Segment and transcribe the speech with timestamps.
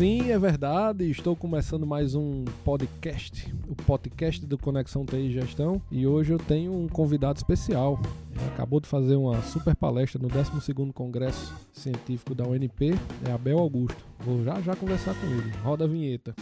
[0.00, 1.10] Sim, é verdade.
[1.10, 5.78] Estou começando mais um podcast, o podcast do Conexão TI Gestão.
[5.90, 8.00] E hoje eu tenho um convidado especial.
[8.34, 12.94] Ele acabou de fazer uma super palestra no 12º Congresso Científico da UNP,
[13.28, 14.02] é Abel Augusto.
[14.20, 15.50] Vou já já conversar com ele.
[15.62, 16.34] Roda a vinheta.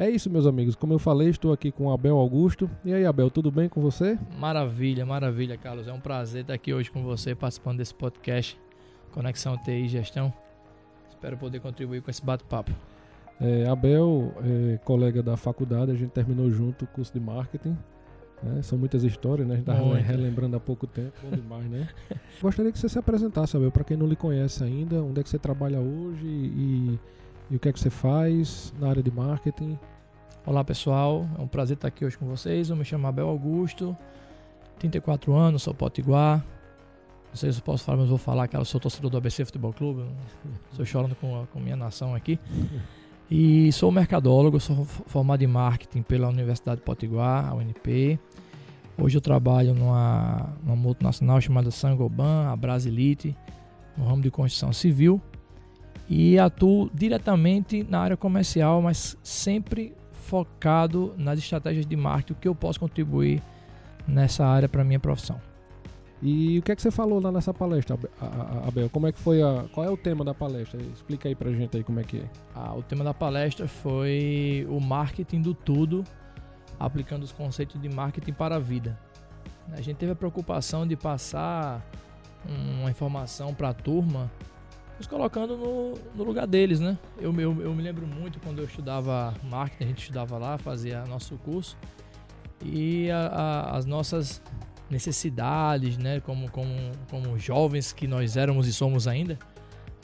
[0.00, 0.74] É isso, meus amigos.
[0.74, 2.70] Como eu falei, estou aqui com o Abel Augusto.
[2.82, 4.18] E aí, Abel, tudo bem com você?
[4.38, 5.86] Maravilha, maravilha, Carlos.
[5.86, 8.58] É um prazer estar aqui hoje com você, participando desse podcast
[9.12, 10.32] Conexão TI Gestão.
[11.10, 12.72] Espero poder contribuir com esse bate-papo.
[13.38, 17.76] É, Abel é colega da faculdade, a gente terminou junto o curso de marketing.
[18.42, 18.62] Né?
[18.62, 19.52] São muitas histórias, né?
[19.52, 21.86] A gente estava relembrando há pouco tempo, bom demais, né?
[22.40, 25.28] Gostaria que você se apresentasse, Abel, para quem não lhe conhece ainda, onde é que
[25.28, 26.98] você trabalha hoje e,
[27.50, 29.78] e o que é que você faz na área de marketing.
[30.50, 32.70] Olá pessoal, é um prazer estar aqui hoje com vocês.
[32.70, 33.96] Eu me chamo Abel Augusto,
[34.80, 36.44] 34 anos, sou potiguar.
[37.28, 39.44] Não sei se eu posso falar, mas vou falar que eu sou torcedor do ABC
[39.44, 40.04] Futebol Clube.
[40.72, 42.36] Estou chorando com a com minha nação aqui.
[43.30, 48.18] E sou mercadólogo, sou formado em marketing pela Universidade Potiguar, a UNP.
[48.98, 53.36] Hoje eu trabalho numa, numa multinacional chamada Sangoban, a Brasilite,
[53.96, 55.22] no ramo de construção civil.
[56.08, 62.48] E atuo diretamente na área comercial, mas sempre focado nas estratégias de marketing, o que
[62.48, 63.42] eu posso contribuir
[64.06, 65.40] nessa área para minha profissão.
[66.22, 67.98] E o que é que você falou lá nessa palestra,
[68.66, 68.90] Abel?
[68.90, 70.80] Como é que foi a, qual é o tema da palestra?
[70.82, 72.30] Explica aí pra gente aí como é que é.
[72.54, 76.04] Ah, o tema da palestra foi o marketing do tudo,
[76.78, 78.98] aplicando os conceitos de marketing para a vida.
[79.72, 81.82] A gente teve a preocupação de passar
[82.46, 84.30] uma informação para a turma
[85.00, 86.98] nos colocando no, no lugar deles, né?
[87.18, 91.06] Eu, eu, eu, me lembro muito quando eu estudava marketing, a gente estudava lá, fazia
[91.06, 91.74] nosso curso,
[92.62, 94.42] e a, a, as nossas
[94.90, 96.20] necessidades, né?
[96.20, 96.74] Como, como,
[97.10, 99.38] como jovens que nós éramos e somos ainda,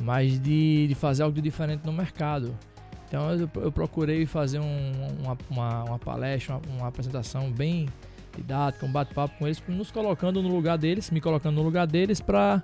[0.03, 2.57] mas de, de fazer algo diferente no mercado.
[3.07, 4.93] Então eu, eu procurei fazer um,
[5.23, 7.87] uma, uma, uma, palestra, uma, uma apresentação bem
[8.35, 12.19] didática, um bate-papo com eles, nos colocando no lugar deles, me colocando no lugar deles
[12.19, 12.63] para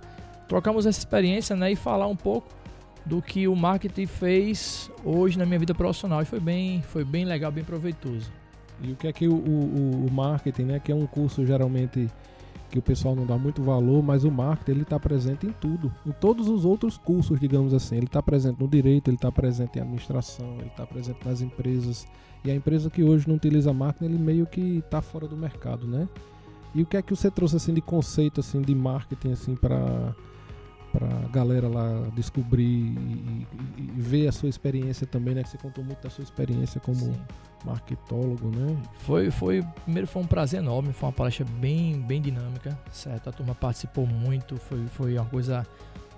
[0.49, 2.49] trocamos essa experiência né, e falar um pouco
[3.05, 6.23] do que o marketing fez hoje na minha vida profissional.
[6.23, 8.31] E foi bem, foi bem legal, bem proveitoso.
[8.81, 12.09] E o que é que o, o, o marketing, né, que é um curso geralmente
[12.71, 15.93] que o pessoal não dá muito valor, mas o marketing ele está presente em tudo,
[16.07, 17.97] em todos os outros cursos, digamos assim.
[17.97, 22.07] Ele está presente no direito, ele está presente em administração, ele está presente nas empresas.
[22.43, 25.87] E a empresa que hoje não utiliza marketing, ele meio que está fora do mercado,
[25.87, 26.09] né?
[26.75, 30.15] E o que é que você trouxe assim de conceito assim de marketing assim para
[30.93, 33.47] para galera lá descobrir e,
[33.79, 35.43] e, ver a sua experiência também, né?
[35.43, 37.21] Que você contou muito da sua experiência como Sim.
[37.65, 38.77] marketólogo, né?
[38.99, 43.31] Foi, foi, primeiro foi um prazer enorme, foi uma palestra bem, bem dinâmica, certo?
[43.31, 45.67] A turma participou muito, foi, foi uma coisa,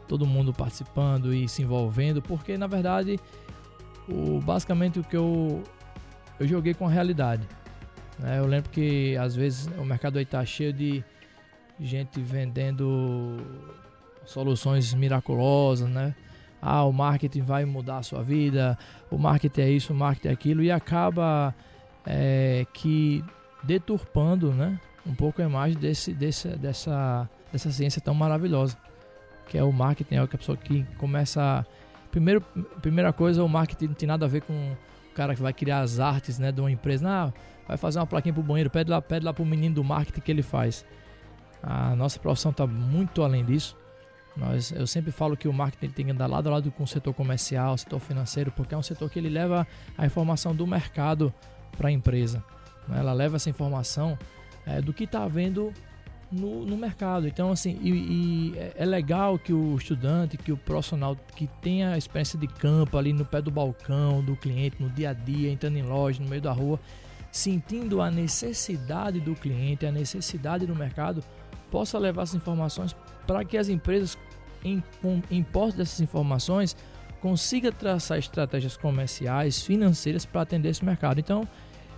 [0.08, 3.18] todo mundo participando e se envolvendo, porque na verdade,
[4.08, 5.62] o, basicamente o que eu,
[6.40, 7.46] eu joguei com a realidade.
[8.18, 8.40] Né?
[8.40, 11.04] Eu lembro que às vezes o mercado aí tá cheio de
[11.80, 13.36] gente vendendo
[14.26, 16.14] soluções miraculosas, né?
[16.60, 18.78] Ah, o marketing vai mudar a sua vida,
[19.10, 21.54] o marketing é isso, o marketing é aquilo, e acaba
[22.06, 23.22] é, que
[23.62, 28.76] deturpando né, um pouco a imagem desse, desse, dessa, dessa ciência tão maravilhosa,
[29.48, 31.66] que é o marketing, é a pessoa que começa...
[32.10, 32.40] Primeiro,
[32.80, 35.80] primeira coisa, o marketing não tem nada a ver com o cara que vai criar
[35.80, 37.04] as artes né, de uma empresa.
[37.04, 37.34] Não,
[37.66, 40.30] vai fazer uma plaquinha pro banheiro, pede lá, pede lá pro menino do marketing que
[40.30, 40.86] ele faz.
[41.60, 43.76] A nossa profissão está muito além disso.
[44.36, 46.86] Nós, eu sempre falo que o marketing tem que andar lado a lado com o
[46.86, 51.32] setor comercial, setor financeiro, porque é um setor que ele leva a informação do mercado
[51.76, 52.42] para a empresa.
[52.88, 52.98] Né?
[52.98, 54.18] Ela leva essa informação
[54.66, 55.72] é, do que está havendo
[56.32, 57.28] no, no, mercado.
[57.28, 61.90] Então, assim, e, e é, é legal que o estudante, que o profissional que tenha
[61.90, 65.50] a experiência de campo ali no pé do balcão do cliente, no dia a dia,
[65.50, 66.80] entrando em loja, no meio da rua,
[67.30, 71.22] sentindo a necessidade do cliente, a necessidade do mercado,
[71.70, 72.94] possa levar essas informações
[73.26, 74.16] para que as empresas,
[74.64, 76.76] em, com, em posse dessas informações,
[77.20, 81.20] consiga traçar estratégias comerciais, financeiras para atender esse mercado.
[81.20, 81.46] Então,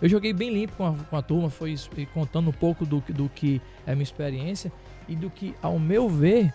[0.01, 1.75] eu joguei bem limpo com a, com a turma, foi
[2.13, 4.71] contando um pouco do, do que é minha experiência
[5.09, 6.53] e do que, ao meu ver,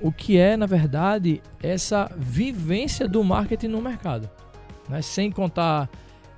[0.00, 4.28] o que é, na verdade, essa vivência do marketing no mercado.
[4.88, 5.00] Né?
[5.00, 5.88] Sem contar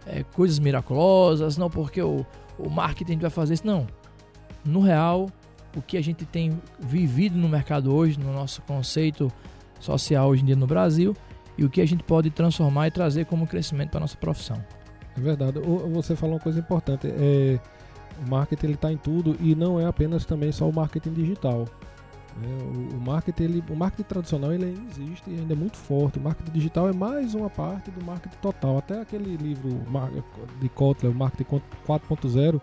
[0.06, 2.24] é, coisas miraculosas, não porque o,
[2.58, 3.86] o marketing vai fazer isso, não.
[4.64, 5.28] No real,
[5.76, 9.30] o que a gente tem vivido no mercado hoje, no nosso conceito
[9.78, 11.14] social hoje em dia no Brasil,
[11.56, 14.62] e o que a gente pode transformar e trazer como crescimento para a nossa profissão.
[15.16, 15.58] É verdade.
[15.92, 17.06] Você falou uma coisa importante.
[17.06, 17.58] É,
[18.24, 21.66] o marketing está em tudo e não é apenas também só o marketing digital.
[22.36, 22.48] Né?
[22.92, 26.18] O, o, marketing, ele, o marketing tradicional ele existe e ainda é muito forte.
[26.18, 28.78] O marketing digital é mais uma parte do marketing total.
[28.78, 29.80] Até aquele livro
[30.60, 32.60] de Kotler, o Marketing 4.0,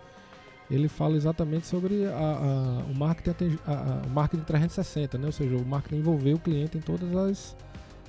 [0.69, 5.25] ele fala exatamente sobre a, a, o, marketing, a, o marketing 360, né?
[5.27, 7.55] ou seja, o marketing envolver o cliente em todas as,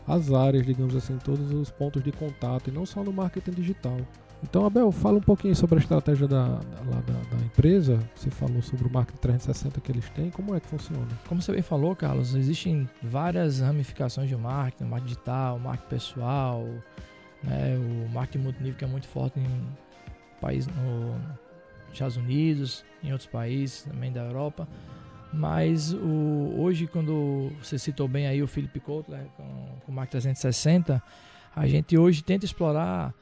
[0.07, 3.97] as áreas, digamos assim, todos os pontos de contato, e não só no marketing digital.
[4.43, 7.99] Então, Abel, fala um pouquinho sobre a estratégia da, da, da, da, empresa.
[8.15, 10.31] Você falou sobre o marketing 360 que eles têm.
[10.31, 11.09] Como é que funciona?
[11.27, 16.63] Como você bem falou, Carlos, existem várias ramificações de marketing, marketing digital, marketing pessoal,
[17.43, 19.47] né, o marketing multinível que é muito forte em
[20.43, 21.19] país, no
[21.95, 24.69] Estados Unidos, em outros países também da Europa.
[25.33, 29.45] Mas o, hoje, quando você citou bem aí o Philip Kotler com,
[29.85, 31.03] com o Marketing 360,
[31.55, 33.13] a gente hoje tenta explorar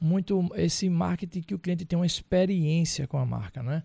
[0.00, 3.82] muito esse marketing que o cliente tem uma experiência com a marca, né?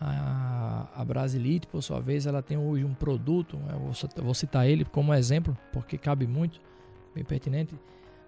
[0.00, 4.68] A, a Brasilite, por sua vez, ela tem hoje um produto, eu vou, vou citar
[4.68, 6.60] ele como exemplo, porque cabe muito,
[7.14, 7.74] bem pertinente.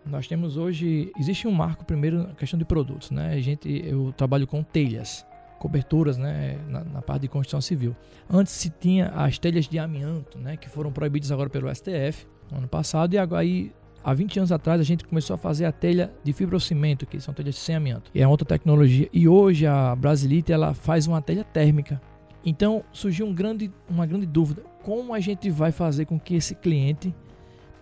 [0.05, 3.35] Nós temos hoje, existe um marco primeiro na questão de produtos, né?
[3.35, 5.27] A gente, eu trabalho com telhas,
[5.59, 7.95] coberturas, né, na, na, parte de construção civil.
[8.31, 12.59] Antes se tinha as telhas de amianto, né, que foram proibidas agora pelo STF no
[12.59, 13.73] ano passado e agora aí
[14.03, 17.35] Há 20 anos atrás a gente começou a fazer a telha de fibrocimento, que são
[17.35, 18.11] telhas sem amianto.
[18.15, 19.09] E é outra tecnologia.
[19.13, 22.01] E hoje a Brasilite ela faz uma telha térmica.
[22.45, 26.55] Então surgiu um grande, uma grande dúvida: como a gente vai fazer com que esse
[26.55, 27.15] cliente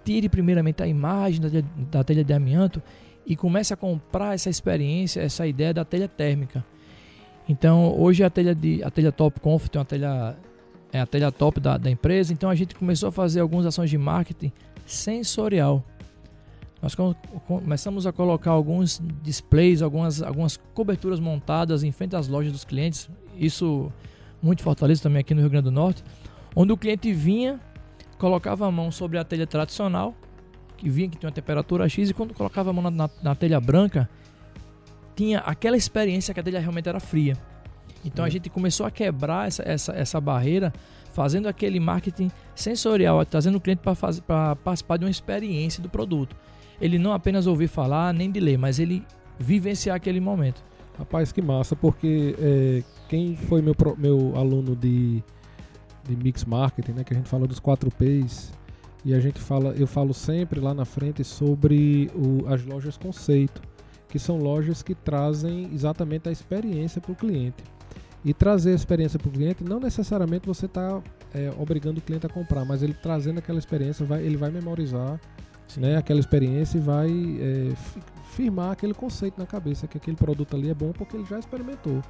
[0.05, 1.49] tire primeiramente a imagem da,
[1.91, 2.83] da telha de amianto
[3.27, 6.65] e comece a comprar essa experiência, essa ideia da telha térmica?
[7.49, 10.37] Então hoje a telha de a telha Top é uma telha
[10.93, 12.33] é a telha top da, da empresa.
[12.33, 14.53] Então a gente começou a fazer algumas ações de marketing
[14.87, 15.85] sensorial
[16.87, 16.95] nós
[17.47, 23.09] começamos a colocar alguns displays, algumas, algumas coberturas montadas em frente às lojas dos clientes.
[23.37, 23.91] Isso
[24.43, 26.05] muito Fortaleza também aqui no Rio Grande do Norte,
[26.55, 27.59] onde o cliente vinha,
[28.19, 30.15] colocava a mão sobre a telha tradicional,
[30.77, 33.35] que vinha que tinha uma temperatura X, e quando colocava a mão na, na, na
[33.35, 34.09] telha branca,
[35.17, 37.37] tinha aquela experiência que a telha realmente era fria.
[38.05, 40.73] Então a gente começou a quebrar essa, essa, essa barreira,
[41.13, 46.37] fazendo aquele marketing sensorial, trazendo o cliente para participar de uma experiência do produto
[46.81, 49.03] ele não apenas ouvir falar, nem de ler, mas ele
[49.39, 50.63] vivenciar aquele momento.
[50.99, 55.23] Rapaz, que massa, porque é, quem foi meu, meu aluno de,
[56.05, 58.53] de Mix Marketing, né, que a gente fala dos 4 Ps,
[59.05, 63.61] e a gente fala, eu falo sempre lá na frente sobre o, as lojas conceito,
[64.09, 67.63] que são lojas que trazem exatamente a experiência para o cliente.
[68.25, 71.01] E trazer a experiência para o cliente, não necessariamente você está
[71.35, 75.21] é, obrigando o cliente a comprar, mas ele trazendo aquela experiência, vai, ele vai memorizar
[75.77, 77.73] né, aquela experiência e vai é,
[78.33, 82.03] firmar aquele conceito na cabeça que aquele produto ali é bom porque ele já experimentou.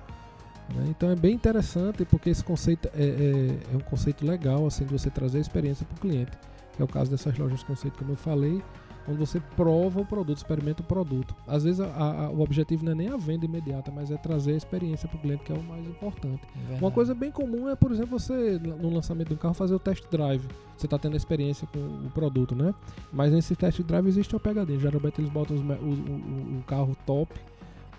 [0.75, 0.87] Né?
[0.89, 4.93] Então é bem interessante porque esse conceito é, é, é um conceito legal assim de
[4.93, 6.33] você trazer a experiência para o cliente.
[6.75, 8.63] Que é o caso dessas lojas de conceito como eu falei,
[9.09, 11.35] onde você prova o produto, experimenta o produto.
[11.47, 14.53] Às vezes a, a, o objetivo não é nem a venda imediata, mas é trazer
[14.53, 16.43] a experiência para o cliente, que é o mais importante.
[16.71, 19.75] É Uma coisa bem comum é, por exemplo, você no lançamento de um carro fazer
[19.75, 20.45] o test drive.
[20.77, 22.75] Você está tendo a experiência com o produto, né?
[23.13, 24.79] Mas nesse test drive existe uma pegadinha.
[24.79, 27.35] Geralmente eles botam os, o, o, o carro top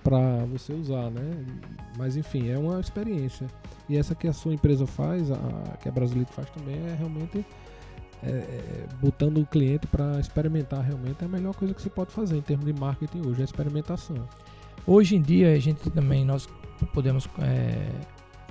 [0.03, 1.45] para você usar, né?
[1.97, 3.47] Mas enfim, é uma experiência.
[3.89, 5.37] E essa que a sua empresa faz, a,
[5.81, 7.45] que a Brasilite faz também, é realmente
[8.23, 12.11] é, é, botando o cliente para experimentar realmente é a melhor coisa que você pode
[12.11, 14.27] fazer em termos de marketing hoje, é a experimentação.
[14.85, 16.47] Hoje em dia a gente também nós
[16.93, 17.89] podemos é,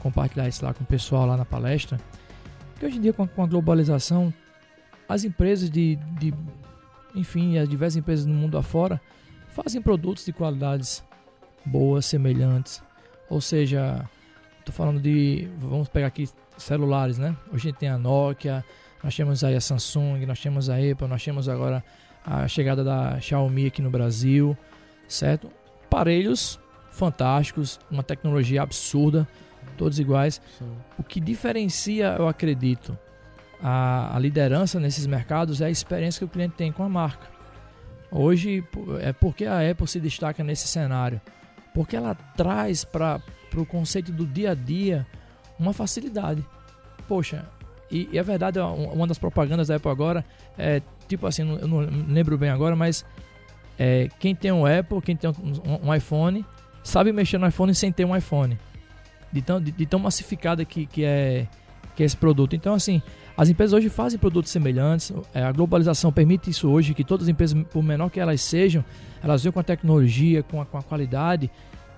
[0.01, 1.99] compartilhar isso lá com o pessoal lá na palestra,
[2.79, 4.33] que hoje em dia com a, com a globalização
[5.09, 6.35] as empresas de, de,
[7.15, 9.01] enfim, as diversas empresas no mundo afora
[9.49, 11.05] fazem produtos de qualidades
[11.65, 12.83] boas, semelhantes.
[13.29, 14.09] Ou seja,
[14.59, 17.37] estou falando de, vamos pegar aqui celulares, né?
[17.53, 18.65] Hoje a gente tem a Nokia,
[19.07, 21.85] nós temos aí a Samsung, nós temos a Apple, nós temos agora
[22.25, 24.59] a chegada da Xiaomi aqui no Brasil,
[25.07, 25.49] certo?
[25.85, 26.59] Aparelhos
[26.91, 29.25] fantásticos, uma tecnologia absurda,
[29.79, 30.43] todos iguais.
[30.59, 30.77] Sim.
[30.99, 32.99] O que diferencia, eu acredito,
[33.63, 37.29] a, a, liderança nesses mercados é a experiência que o cliente tem com a marca.
[38.11, 38.65] Hoje,
[38.99, 41.21] é porque a Apple se destaca nesse cenário,
[41.73, 43.23] porque ela traz para
[43.55, 45.07] o conceito do dia a dia
[45.61, 46.45] uma facilidade.
[47.07, 47.47] Poxa,
[47.91, 50.25] e, e a verdade, uma das propagandas da Apple agora
[50.59, 53.05] é tipo assim, eu não lembro bem agora, mas
[53.79, 56.45] é, quem tem um Apple, quem tem um, um, iPhone,
[56.83, 58.59] sabe mexer no iPhone sem ter um iPhone.
[59.33, 61.47] De tão, de, de tão massificada que, que, é,
[61.95, 62.57] que é esse produto.
[62.57, 63.03] Então, assim,
[63.37, 65.13] as empresas hoje fazem produtos semelhantes.
[65.35, 68.85] É, a globalização permite isso hoje, que todas as empresas, por menor que elas sejam,
[69.23, 71.51] elas venham com a tecnologia, com a, com a qualidade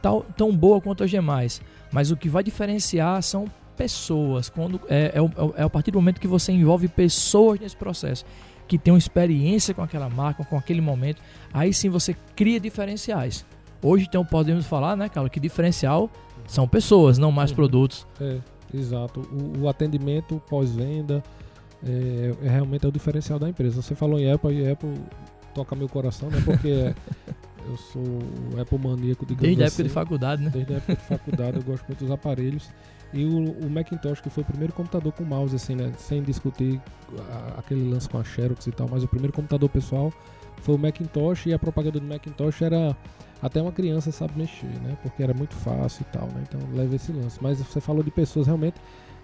[0.03, 1.61] tal, tão boa quanto as demais.
[1.93, 3.47] Mas o que vai diferenciar são
[3.79, 4.51] pessoas.
[4.51, 8.25] Quando é, é, é a partir do momento que você envolve pessoas nesse processo,
[8.67, 11.23] que tem uma experiência com aquela marca, com aquele momento,
[11.55, 13.47] aí sim você cria diferenciais.
[13.81, 16.11] Hoje então podemos falar, né, Carlos, que diferencial
[16.47, 17.57] são pessoas, não mais uhum.
[17.57, 18.07] produtos.
[18.21, 18.39] É,
[18.75, 19.21] exato.
[19.21, 21.23] O, o atendimento pós-venda
[21.87, 23.81] é, é, realmente é o diferencial da empresa.
[23.81, 24.93] Você falou em Apple e Apple
[25.55, 26.43] toca meu coração, né?
[26.45, 26.93] Porque
[27.69, 28.03] eu sou
[28.61, 29.95] Apple maníaco, digamos Desde a época de assim.
[29.95, 30.51] faculdade, né?
[30.51, 32.71] Desde a época de faculdade eu gosto muito dos aparelhos.
[33.13, 35.93] E o, o, Macintosh, que foi o primeiro computador com mouse, assim, né?
[35.97, 36.81] Sem discutir
[37.31, 40.13] a, aquele lance com a Xerox e tal, mas o primeiro computador pessoal
[40.61, 42.97] foi o Macintosh e a propaganda do Macintosh era
[43.41, 44.97] até uma criança sabe mexer, né?
[45.03, 46.45] Porque era muito fácil e tal, né?
[46.49, 47.39] Então leva esse lance.
[47.41, 48.77] Mas você falou de pessoas realmente.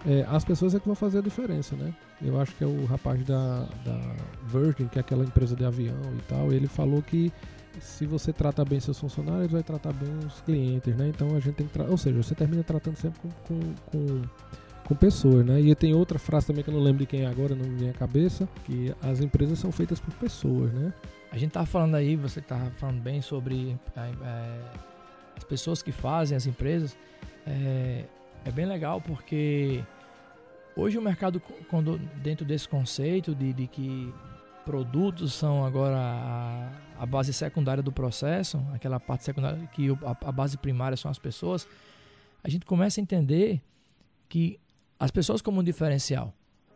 [0.07, 1.93] É, as pessoas é que vão fazer a diferença, né?
[2.21, 5.99] Eu acho que é o rapaz da, da Virgin, que é aquela empresa de avião
[6.15, 7.33] e tal, ele falou que
[7.79, 11.09] se você trata bem seus funcionários, vai tratar bem os clientes, né?
[11.09, 11.81] Então a gente tem que.
[11.81, 14.21] Ou seja, você termina tratando sempre com, com, com,
[14.85, 15.59] com, pessoas, né?
[15.61, 17.77] E tem outra frase também que eu não lembro de quem é agora, não me
[17.77, 20.93] vem à cabeça, que as empresas são feitas por pessoas, né?
[21.31, 24.59] A gente tá falando aí, você tá falando bem sobre é,
[25.35, 26.97] as pessoas que fazem as empresas.
[27.45, 28.05] É,
[28.45, 29.83] é bem legal porque
[30.75, 31.41] hoje o mercado,
[32.23, 34.13] dentro desse conceito de, de que
[34.65, 36.69] produtos são agora a,
[36.99, 41.19] a, base secundária do processo, aquela parte secundária que a, a base primária são as
[41.19, 41.67] pessoas,
[42.43, 43.61] a gente começa a entender
[44.27, 44.59] que
[44.99, 46.33] as pessoas como um diferencial,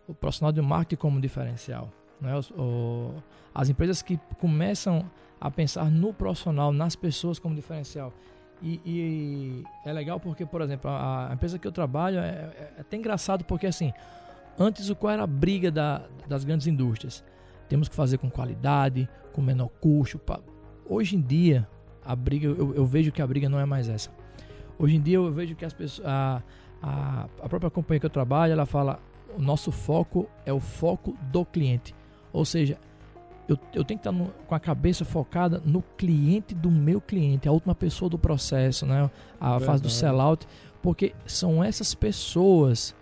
[0.08, 1.92] o profissional de marketing como um diferencial,
[2.22, 2.34] né?
[2.36, 5.10] O, o, as empresas que começam
[5.42, 8.14] a pensar no profissional, nas pessoas como diferencial.
[8.62, 12.74] E, e é legal porque, por exemplo, a, a empresa que eu trabalho é, é,
[12.78, 13.94] é, até engraçado porque, assim,
[14.58, 17.24] antes o qual era a briga da, das grandes indústrias?
[17.70, 20.20] Temos que fazer com qualidade, com menor custo.
[20.86, 21.68] Hoje em dia,
[22.04, 24.10] a briga, eu, eu, vejo que a briga não é mais essa.
[24.78, 26.42] Hoje em dia eu vejo que as pessoas, a,
[26.82, 29.00] a, a própria companhia que eu trabalho, ela fala,
[29.38, 31.94] o nosso foco é o foco do cliente.
[32.34, 32.78] Ou seja,
[33.48, 37.48] eu, eu tenho que estar no, com a cabeça focada no cliente do meu cliente,
[37.48, 39.10] a última pessoa do processo, né?
[39.40, 39.66] a Verdade.
[39.66, 40.48] fase do sellout,
[40.82, 42.96] porque são essas pessoas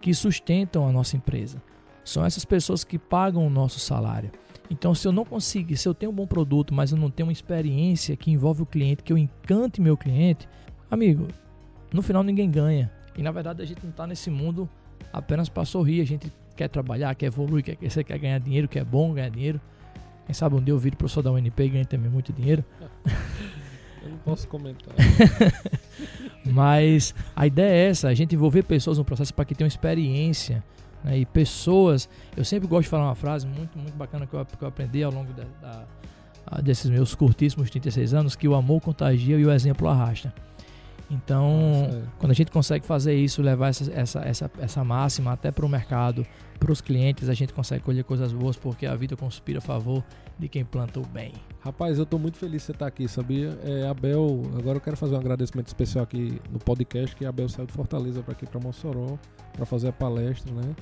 [0.00, 1.60] que sustentam a nossa empresa.
[2.08, 4.30] São essas pessoas que pagam o nosso salário.
[4.70, 7.26] Então, se eu não conseguir, se eu tenho um bom produto, mas eu não tenho
[7.26, 10.48] uma experiência que envolve o cliente, que eu encante meu cliente,
[10.90, 11.28] amigo,
[11.92, 12.90] no final ninguém ganha.
[13.14, 14.66] E na verdade a gente não está nesse mundo
[15.12, 18.84] apenas para sorrir, a gente quer trabalhar, quer evoluir, quer crescer, quer ganhar dinheiro, quer
[18.84, 19.60] bom ganhar dinheiro.
[20.24, 22.64] Quem sabe um dia eu viro professor da UNP e ganho também muito dinheiro.
[24.00, 24.94] Eu não posso comentar.
[26.46, 30.62] Mas a ideia é essa, a gente envolver pessoas no processo para que tenham experiência.
[31.08, 31.18] Né?
[31.18, 32.08] E pessoas.
[32.36, 35.02] Eu sempre gosto de falar uma frase muito, muito bacana que eu, que eu aprendi
[35.02, 39.50] ao longo da, da, desses meus curtíssimos 36 anos, que o amor contagia e o
[39.50, 40.32] exemplo arrasta.
[41.10, 42.02] Então, Nossa, é.
[42.18, 45.68] quando a gente consegue fazer isso, levar essa, essa, essa, essa máxima até para o
[45.68, 46.26] mercado,
[46.60, 50.04] para os clientes, a gente consegue colher coisas boas porque a vida conspira a favor
[50.38, 51.32] de quem planta o bem.
[51.60, 53.58] Rapaz, eu estou muito feliz de você estar tá aqui, sabia?
[53.64, 57.66] É, Abel, agora eu quero fazer um agradecimento especial aqui no podcast, que Abel saiu
[57.66, 59.18] de Fortaleza para aqui para Mossoró
[59.58, 60.74] para fazer a palestra, né?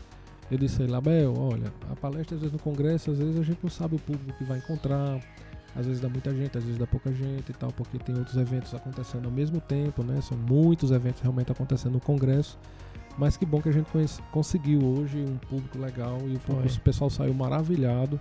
[0.50, 3.42] Eu disse a ele, Abel, olha, a palestra às vezes no congresso, às vezes a
[3.42, 5.20] gente não sabe o público que vai encontrar,
[5.74, 8.36] às vezes dá muita gente, às vezes dá pouca gente e tal, porque tem outros
[8.36, 10.20] eventos acontecendo ao mesmo tempo, né?
[10.20, 12.58] São muitos eventos realmente acontecendo no congresso.
[13.18, 13.88] Mas que bom que a gente
[14.30, 18.18] conseguiu hoje um público legal e o, público, o pessoal saiu maravilhado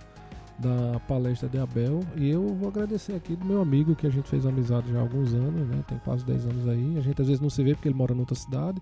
[0.58, 2.00] da palestra de Abel.
[2.16, 5.02] E eu vou agradecer aqui do meu amigo que a gente fez amizade já há
[5.02, 5.84] alguns anos, né?
[5.86, 6.96] Tem quase 10 anos aí.
[6.98, 8.80] A gente às vezes não se vê porque ele mora em outra cidade.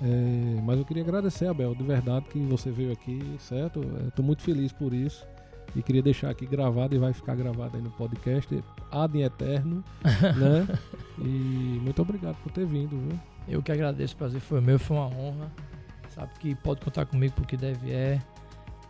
[0.00, 3.80] É, mas eu queria agradecer, Abel, de verdade que você veio aqui, certo?
[4.06, 5.26] Estou muito feliz por isso.
[5.76, 9.84] E queria deixar aqui gravado e vai ficar gravado aí no podcast ad eterno,
[10.36, 10.66] né?
[11.18, 13.20] E muito obrigado por ter vindo, viu?
[13.46, 15.50] Eu que agradeço, o prazer foi meu, foi uma honra.
[16.10, 18.20] Sabe que pode contar comigo porque deve é.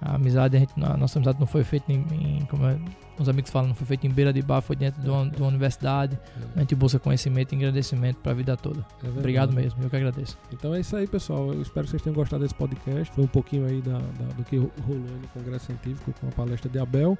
[0.01, 2.79] A amizade, a, gente, a nossa amizade não foi feita em, em como é,
[3.19, 5.43] os amigos falam, não foi feita em beira de bar, foi dentro de uma, de
[5.43, 6.19] uma universidade.
[6.37, 6.59] É.
[6.59, 8.87] A gente busca conhecimento e agradecimento para a vida toda.
[9.03, 10.39] É Obrigado mesmo, eu que agradeço.
[10.53, 11.53] Então é isso aí, pessoal.
[11.53, 13.13] Eu espero que vocês tenham gostado desse podcast.
[13.13, 16.71] Foi um pouquinho aí da, da do que rolou no Congresso Científico com a palestra
[16.71, 17.19] de Abel.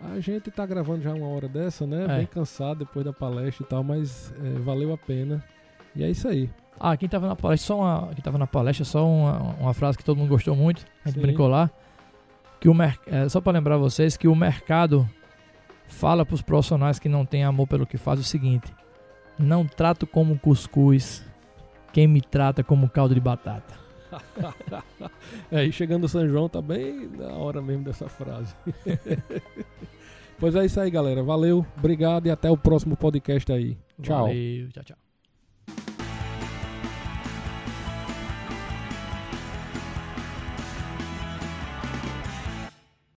[0.00, 2.04] A gente está gravando já uma hora dessa, né?
[2.04, 2.16] É.
[2.18, 5.42] Bem cansado depois da palestra e tal, mas é, valeu a pena.
[5.98, 6.48] E é isso aí.
[6.78, 9.98] Ah, quem estava na palestra, só uma, quem tava na palestra, só uma, uma frase
[9.98, 11.22] que todo mundo gostou muito, a gente Sim.
[11.22, 11.68] brincou lá
[12.60, 12.76] que o
[13.06, 15.08] é, só para lembrar vocês que o mercado
[15.88, 18.72] fala para os profissionais que não têm amor pelo que faz o seguinte:
[19.36, 21.24] não trato como cuscuz
[21.92, 23.74] quem me trata como caldo de batata.
[25.50, 28.54] é, e chegando o São João tá bem na hora mesmo dessa frase.
[30.38, 31.24] pois é isso aí, galera.
[31.24, 33.76] Valeu, obrigado e até o próximo podcast aí.
[34.00, 34.26] Tchau.
[34.26, 35.07] Valeu, tchau, tchau.